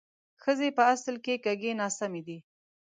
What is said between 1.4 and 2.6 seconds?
کږې ناسمې دي